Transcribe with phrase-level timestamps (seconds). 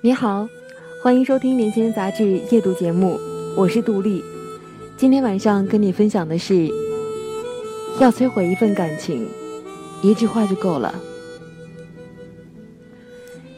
[0.00, 0.48] 你好，
[1.02, 2.22] 欢迎收听《年轻人杂志》
[2.54, 3.18] 夜读节目，
[3.56, 4.22] 我是杜丽。
[4.96, 6.68] 今天晚上跟你分享的是：
[7.98, 9.28] 要摧毁一份感情，
[10.00, 10.94] 一句话就够了。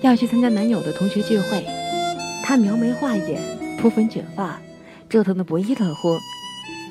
[0.00, 1.66] 要去参加男友的同学聚会，
[2.42, 3.38] 他描眉画眼，
[3.78, 4.58] 扑粉卷发，
[5.10, 6.16] 折腾的不亦乐乎。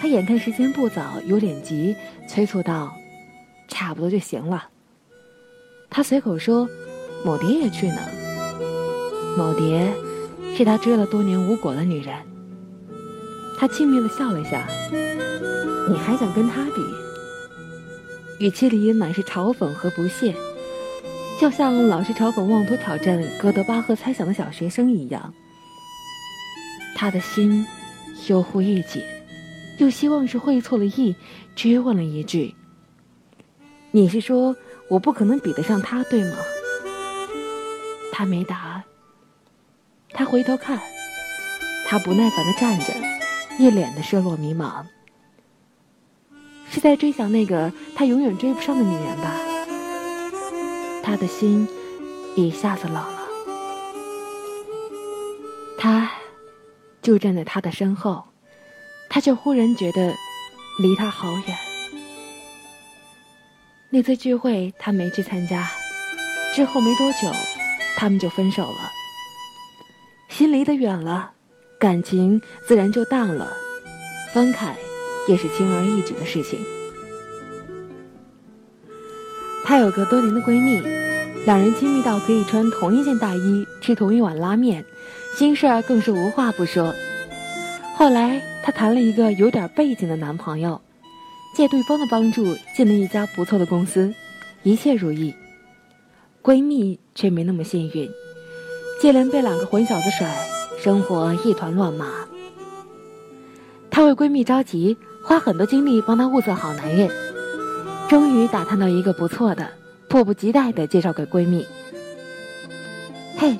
[0.00, 1.96] 他眼看时间不早，有点急，
[2.28, 2.94] 催促道
[3.66, 4.68] ：“差不多就行了。”
[5.90, 6.68] 他随口说
[7.26, 7.98] ：“某蝶也去呢。”
[9.36, 9.92] 某蝶
[10.56, 12.14] 是他追了多年无果的女人，
[13.58, 14.66] 他轻蔑的笑了下
[15.90, 16.82] ：“你还想跟他比？”
[18.38, 20.34] 语气里满是嘲讽和不屑，
[21.40, 25.34] 就像老是嘲讽妄图挑战哥德巴赫猜想的小学生一样。
[26.94, 27.66] 他的心
[28.28, 29.02] 悠忽一紧，
[29.78, 31.16] 又希望是会错了意，
[31.56, 32.54] 追问了一句
[33.90, 34.54] ：“你是说
[34.88, 36.36] 我不可能比得上他，对吗？”
[38.12, 38.84] 他没答。
[40.14, 40.80] 他回头看，
[41.88, 42.94] 他不耐烦的站着，
[43.58, 44.84] 一脸的失落迷茫，
[46.70, 49.34] 是在追想那个他永远追不上的女人吧？
[51.02, 51.68] 他的心
[52.36, 53.20] 一下子冷了。
[55.76, 56.10] 他
[57.02, 58.24] 就站在他的身后，
[59.10, 60.14] 他却忽然觉得
[60.78, 61.58] 离他好远。
[63.90, 65.68] 那次聚会他没去参加，
[66.54, 67.30] 之后没多久，
[67.96, 68.90] 他们就分手了。
[70.36, 71.30] 心离得远了，
[71.78, 73.52] 感情自然就淡了，
[74.32, 74.74] 分开
[75.28, 76.58] 也是轻而易举的事情。
[79.64, 80.82] 她有个多年的闺蜜，
[81.46, 84.84] 两人亲密到可以穿同一件大衣，吃同一碗拉面，
[85.36, 86.92] 心事儿更是无话不说。
[87.94, 90.80] 后来她谈了一个有点背景的男朋友，
[91.54, 94.12] 借对方的帮助进了一家不错的公司，
[94.64, 95.32] 一切如意。
[96.42, 98.10] 闺蜜却没那么幸运。
[99.04, 100.34] 接连被两个混小子甩，
[100.82, 102.06] 生活一团乱麻。
[103.90, 107.10] 她为闺蜜着急，花很多精力帮她物色好男人，
[108.08, 109.68] 终于打探到一个不错的，
[110.08, 111.66] 迫不及待的介绍给闺蜜。
[113.36, 113.58] 嘿，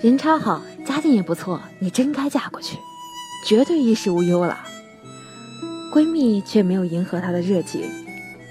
[0.00, 2.76] 人超好，家境也不错，你真该嫁过去，
[3.46, 4.58] 绝对衣食无忧了。
[5.92, 7.88] 闺蜜却没有迎合她的热情，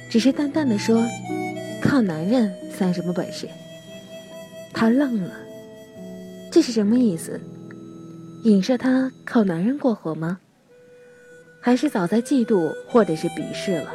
[0.09, 1.05] 只是淡淡的说
[1.83, 3.49] ：“靠男人算什么本事？”
[4.71, 5.33] 她愣了。
[6.51, 7.39] 这是什么意思？
[8.43, 10.37] 影射他靠男人过活吗？
[11.61, 13.91] 还是早在嫉妒或者是鄙视了？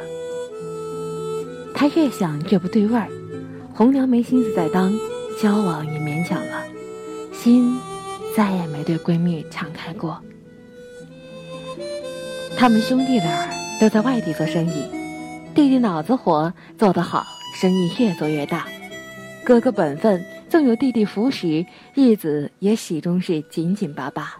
[1.75, 3.07] 他越想越不对味儿，
[3.75, 4.91] 红娘没心思再当，
[5.39, 6.65] 交往也勉强了，
[7.31, 7.77] 心
[8.35, 10.19] 再也没对闺蜜敞开过。
[12.57, 14.83] 他们兄弟俩都在外地做生意，
[15.53, 17.23] 弟弟脑子活做得好，
[17.61, 18.65] 生意越做越大，
[19.45, 20.19] 哥哥本分。
[20.49, 24.37] 纵有弟弟扶持，日子也始终是紧紧巴巴。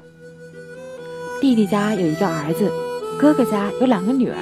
[1.41, 2.71] 弟弟家有一个儿子，
[3.19, 4.35] 哥哥家有两个女儿。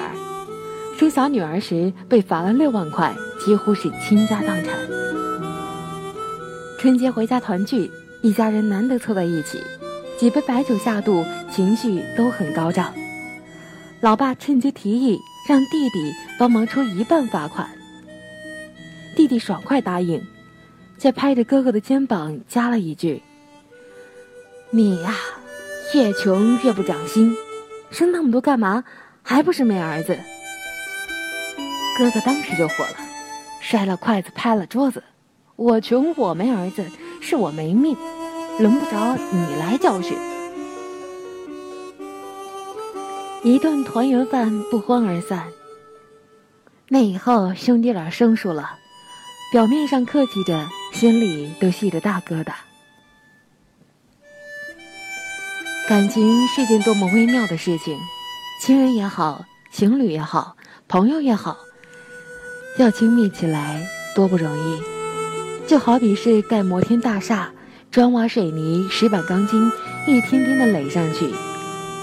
[0.97, 4.77] 生小女儿时被罚了六万块，几乎是倾家荡产。
[6.77, 7.89] 春节回家团聚，
[8.21, 9.59] 一家人难得凑在一起，
[10.19, 12.93] 几杯白酒下肚，情绪都很高涨。
[14.01, 15.17] 老爸趁机提议
[15.49, 17.67] 让弟弟帮忙出一半罚款，
[19.15, 20.21] 弟弟爽快答应。
[20.97, 23.21] 却拍着哥哥的肩膀加了一句
[24.71, 25.13] ：“你呀，
[25.93, 27.35] 越穷越不长心，
[27.91, 28.83] 生那么多干嘛？
[29.21, 30.17] 还不是没儿子。”
[31.97, 32.97] 哥哥当时就火了，
[33.61, 35.03] 摔了筷子，拍了桌子
[35.55, 36.85] ：“我穷，我没儿子，
[37.21, 37.95] 是我没命，
[38.59, 40.17] 轮不着你来教训。”
[43.43, 45.45] 一顿团圆饭不欢而散。
[46.89, 48.77] 那以后兄弟俩生疏了，
[49.51, 50.67] 表面上客气着。
[50.95, 52.53] 心里都系着大疙瘩。
[55.89, 57.99] 感情是件多么微妙的事情，
[58.61, 59.43] 亲人也好，
[59.73, 60.55] 情侣也好，
[60.87, 61.57] 朋友也好，
[62.77, 64.79] 要亲密起来多不容易。
[65.67, 67.51] 就好比是盖摩天大厦，
[67.91, 69.69] 砖瓦水泥石板钢筋，
[70.07, 71.29] 一天天的垒上去，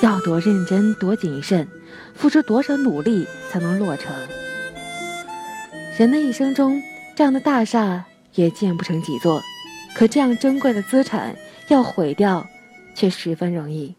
[0.03, 1.67] 要多认真多谨慎，
[2.15, 4.15] 付出多少努力才能落成？
[5.97, 6.83] 人的一生中，
[7.17, 9.40] 这样的大厦也建不成几座，
[9.94, 11.37] 可这样珍贵的资产
[11.69, 12.46] 要毁掉，
[12.94, 13.94] 却十分容易。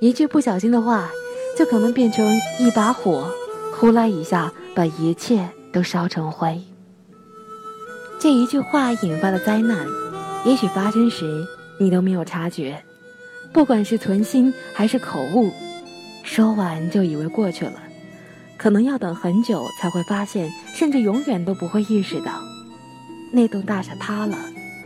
[0.00, 1.08] 一句不小心的话，
[1.56, 3.32] 就可能变成一把火，
[3.72, 6.60] 呼啦一下把一切都烧成灰。
[8.20, 9.86] 这一句话引发的灾难，
[10.44, 11.46] 也许发生时
[11.78, 12.82] 你都没有察觉，
[13.52, 15.52] 不管是存心还是口误，
[16.22, 17.82] 说完就以为过去了，
[18.56, 22.42] 可能要等很久才会发现，甚至永远都不会意识到，
[23.34, 24.38] 那栋大厦塌了，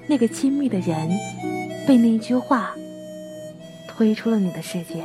[0.06, 1.08] 那个亲密的人
[1.86, 2.74] 被那一句话。
[3.86, 5.04] 推出了你的世界，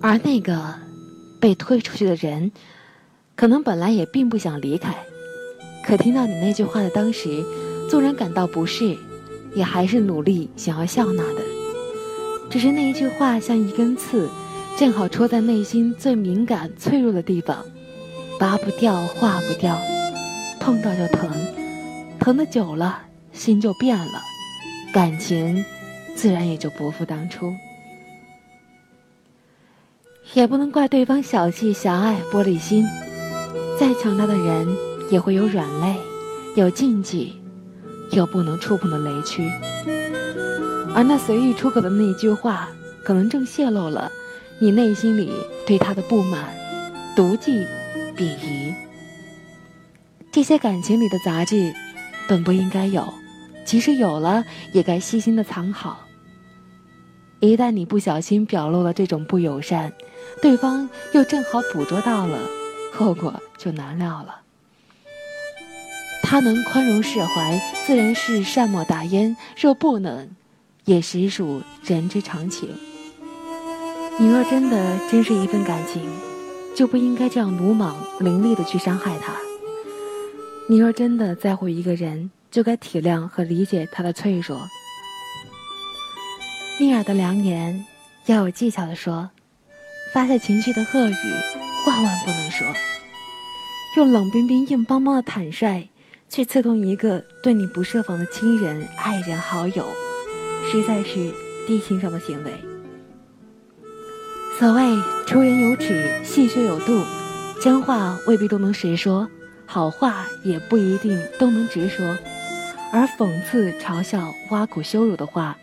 [0.00, 0.72] 而那个
[1.40, 2.52] 被推出去的人，
[3.34, 4.94] 可能本来也并不想离开，
[5.84, 7.44] 可听到你那句话的当时，
[7.90, 8.96] 纵然感到不适，
[9.52, 11.42] 也还是努力想要笑纳的。
[12.48, 14.28] 只是那一句话像一根刺，
[14.78, 17.64] 正好戳在内心最敏感、脆弱的地方，
[18.38, 19.76] 拔不掉、化不掉，
[20.68, 21.30] 碰到就疼，
[22.20, 23.00] 疼的久了，
[23.32, 24.20] 心就变了，
[24.92, 25.64] 感情。
[26.14, 27.54] 自然也就不复当初，
[30.34, 32.84] 也不能怪对方小气、狭隘、玻璃心。
[33.80, 34.68] 再强大的人，
[35.10, 35.96] 也会有软肋，
[36.54, 37.40] 有禁忌，
[38.10, 39.50] 有不能触碰的雷区。
[40.94, 42.68] 而那随意出口的那句话，
[43.02, 44.12] 可能正泄露了
[44.58, 45.32] 你内心里
[45.66, 46.54] 对他的不满、
[47.16, 47.64] 妒忌、
[48.14, 48.74] 鄙夷。
[50.30, 51.74] 这些感情里的杂质，
[52.28, 53.12] 本不应该有，
[53.64, 56.00] 即使有了，也该细心的藏好。
[57.40, 59.92] 一旦你不小心表露了这种不友善，
[60.42, 62.38] 对方又正好捕捉到了，
[62.92, 64.40] 后果就难料了。
[66.22, 70.28] 他能宽容释怀，自然是善莫大焉；若不能，
[70.84, 72.68] 也实属人之常情。
[74.18, 76.02] 你若真的珍视一份感情，
[76.76, 79.32] 就不应该这样鲁莽凌厉的去伤害他。
[80.70, 84.60] 你若真的在乎一个人，就该体谅和理解他的脆弱。
[86.78, 87.86] 逆耳的良言，
[88.26, 89.30] 要有技巧的说；
[90.12, 91.14] 发泄情绪的恶语，
[91.86, 92.66] 万万不能说。
[93.96, 95.88] 用冷冰冰、硬邦邦的坦率，
[96.28, 99.86] 去刺痛一个对你不设防的亲人、爱人、好友，
[100.70, 101.32] 实在是
[101.66, 102.52] 低情商的行为。
[104.58, 104.82] 所谓
[105.26, 107.02] 出言有尺，戏谑有度，
[107.62, 109.26] 真话未必都能实说，
[109.70, 112.16] 好话也不一定都能直说，
[112.90, 115.56] 而讽刺、嘲笑、挖苦、羞辱的话。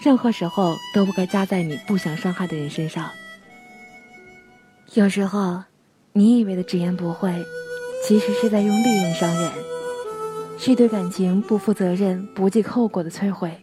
[0.00, 3.10] 任何时候都不该加在你不想伤害的人身上。
[4.94, 5.64] 有时候，
[6.12, 7.44] 你以为的直言不讳，
[8.06, 9.50] 其实是在用利刃伤人，
[10.56, 13.60] 是对感情不负责任、不计后果的摧毁。